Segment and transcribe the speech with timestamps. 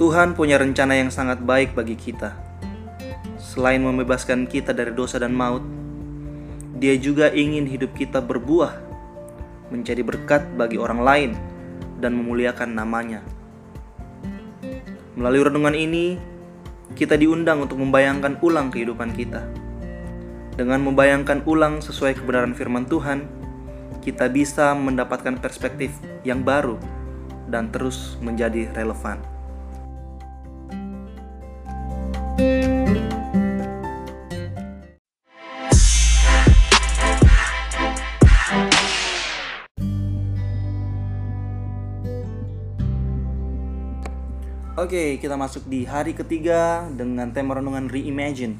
[0.00, 2.32] Tuhan punya rencana yang sangat baik bagi kita.
[3.36, 5.60] Selain membebaskan kita dari dosa dan maut,
[6.80, 8.80] Dia juga ingin hidup kita berbuah,
[9.68, 11.30] menjadi berkat bagi orang lain,
[12.00, 13.20] dan memuliakan namanya.
[15.20, 16.16] Melalui renungan ini,
[16.96, 19.44] kita diundang untuk membayangkan ulang kehidupan kita.
[20.56, 23.28] Dengan membayangkan ulang sesuai kebenaran firman Tuhan,
[24.00, 25.92] kita bisa mendapatkan perspektif
[26.24, 26.80] yang baru
[27.52, 29.39] dan terus menjadi relevan.
[44.80, 48.56] Oke, kita masuk di hari ketiga dengan tema renungan Reimagine.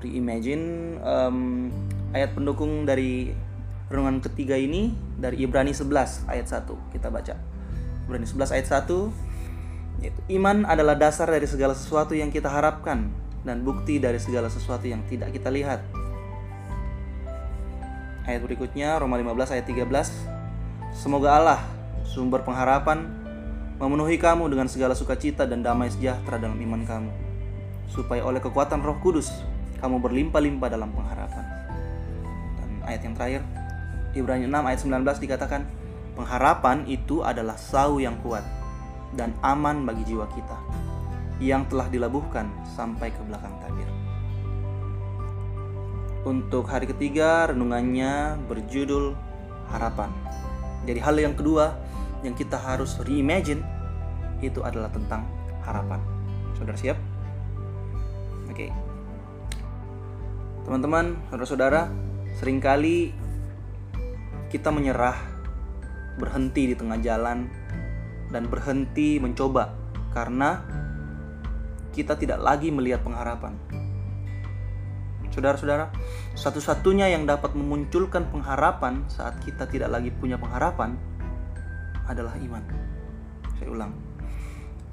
[0.00, 1.68] Reimagine um,
[2.16, 3.36] ayat pendukung dari
[3.92, 6.88] renungan ketiga ini dari Ibrani 11 ayat 1.
[6.88, 7.36] Kita baca.
[8.08, 13.12] Ibrani 11 ayat 1 yaitu iman adalah dasar dari segala sesuatu yang kita harapkan
[13.44, 15.84] dan bukti dari segala sesuatu yang tidak kita lihat.
[18.24, 19.84] Ayat berikutnya Roma 15 ayat 13.
[20.96, 21.60] Semoga Allah
[22.08, 23.21] sumber pengharapan
[23.80, 27.12] memenuhi kamu dengan segala sukacita dan damai sejahtera dalam iman kamu,
[27.92, 29.30] supaya oleh kekuatan Roh Kudus
[29.80, 31.44] kamu berlimpah-limpah dalam pengharapan.
[32.58, 33.42] Dan ayat yang terakhir,
[34.12, 35.62] Ibrani 6 ayat 19 dikatakan,
[36.14, 38.44] pengharapan itu adalah sau yang kuat
[39.18, 40.56] dan aman bagi jiwa kita
[41.42, 42.46] yang telah dilabuhkan
[42.78, 43.88] sampai ke belakang tabir.
[46.22, 49.18] Untuk hari ketiga, renungannya berjudul
[49.74, 50.14] harapan.
[50.86, 51.74] Jadi hal yang kedua
[52.22, 53.62] yang kita harus reimagine
[54.42, 55.26] itu adalah tentang
[55.62, 56.00] harapan.
[56.58, 56.98] Saudara siap?
[58.50, 58.70] Oke.
[60.62, 61.90] Teman-teman, saudara-saudara,
[62.38, 63.10] sering kali
[64.50, 65.18] kita menyerah,
[66.18, 67.50] berhenti di tengah jalan,
[68.30, 69.74] dan berhenti mencoba
[70.14, 70.62] karena
[71.92, 73.56] kita tidak lagi melihat pengharapan.
[75.32, 75.88] Saudara-saudara,
[76.36, 80.96] satu-satunya yang dapat memunculkan pengharapan saat kita tidak lagi punya pengharapan
[82.12, 82.62] adalah iman.
[83.56, 83.92] Saya ulang.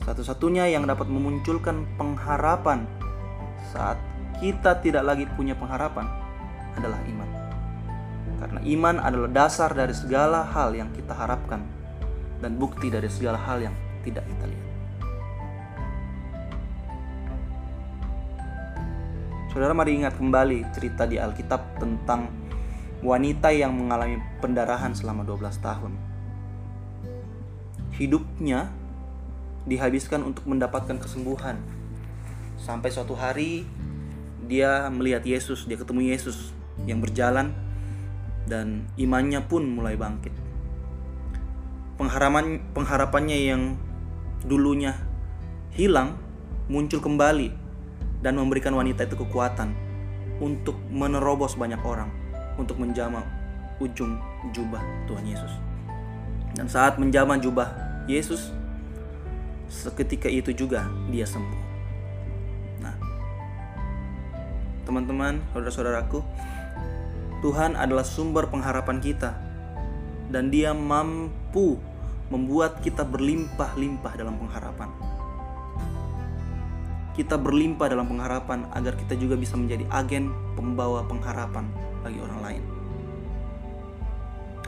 [0.08, 2.88] Satu-satunya yang dapat memunculkan pengharapan
[3.76, 4.00] saat
[4.40, 6.08] kita tidak lagi punya pengharapan
[6.80, 7.30] adalah iman.
[8.40, 11.60] Karena iman adalah dasar dari segala hal yang kita harapkan
[12.40, 13.76] dan bukti dari segala hal yang
[14.08, 14.68] tidak kita lihat.
[19.52, 22.32] Saudara mari ingat kembali cerita di Alkitab tentang
[23.04, 26.09] wanita yang mengalami pendarahan selama 12 tahun
[28.00, 28.72] hidupnya
[29.68, 31.60] dihabiskan untuk mendapatkan kesembuhan.
[32.60, 33.68] Sampai suatu hari
[34.50, 36.56] dia melihat Yesus, dia ketemu Yesus
[36.88, 37.54] yang berjalan
[38.50, 40.34] dan imannya pun mulai bangkit.
[42.00, 43.62] Pengharapan pengharapannya yang
[44.48, 44.96] dulunya
[45.76, 46.16] hilang
[46.72, 47.52] muncul kembali
[48.24, 49.76] dan memberikan wanita itu kekuatan
[50.40, 52.08] untuk menerobos banyak orang
[52.56, 53.24] untuk menjamah
[53.84, 54.20] ujung
[54.56, 55.69] jubah Tuhan Yesus.
[56.58, 57.70] Dan saat menjamah jubah
[58.10, 58.50] Yesus
[59.70, 61.64] seketika itu juga dia sembuh.
[62.82, 62.96] Nah,
[64.84, 66.26] teman-teman, saudara-saudaraku,
[67.40, 69.38] Tuhan adalah sumber pengharapan kita
[70.34, 71.80] dan dia mampu
[72.30, 74.90] membuat kita berlimpah-limpah dalam pengharapan.
[77.18, 81.68] Kita berlimpah dalam pengharapan agar kita juga bisa menjadi agen pembawa pengharapan
[82.06, 82.79] bagi orang lain.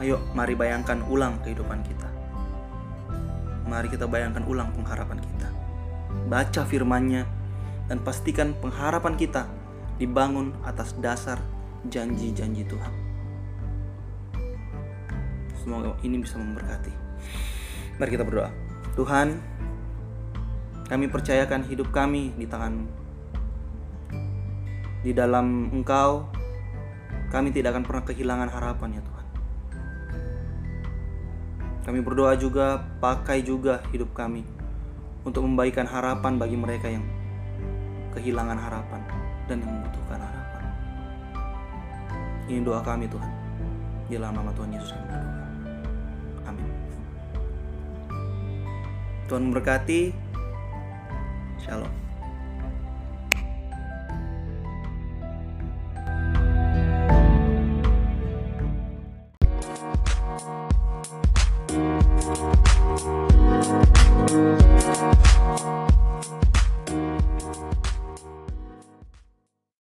[0.00, 2.12] Ayo, mari bayangkan ulang kehidupan kita
[3.72, 5.48] mari kita bayangkan ulang pengharapan kita.
[6.28, 7.24] Baca firman-Nya
[7.88, 9.48] dan pastikan pengharapan kita
[9.96, 11.40] dibangun atas dasar
[11.88, 12.92] janji-janji Tuhan.
[15.56, 16.92] Semoga ini bisa memberkati.
[17.96, 18.52] Mari kita berdoa.
[18.92, 19.40] Tuhan,
[20.92, 23.00] kami percayakan hidup kami di tangan
[25.02, 26.30] Di dalam Engkau,
[27.34, 29.21] kami tidak akan pernah kehilangan harapan ya Tuhan.
[31.82, 34.46] Kami berdoa juga, pakai juga hidup kami
[35.26, 37.02] untuk memberikan harapan bagi mereka yang
[38.14, 39.00] kehilangan harapan
[39.50, 40.62] dan yang membutuhkan harapan.
[42.46, 43.32] Ini doa kami Tuhan.
[44.06, 45.46] Di dalam nama Tuhan Yesus kami berdoa.
[46.46, 46.70] Amin.
[49.26, 50.00] Tuhan memberkati.
[51.62, 52.11] Shalom.